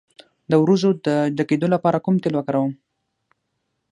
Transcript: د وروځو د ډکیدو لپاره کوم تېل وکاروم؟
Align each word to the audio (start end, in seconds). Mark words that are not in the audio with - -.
د 0.51 0.53
وروځو 0.63 0.89
د 1.05 1.07
ډکیدو 1.37 1.67
لپاره 1.75 2.03
کوم 2.05 2.15
تېل 2.23 2.33
وکاروم؟ 2.37 2.73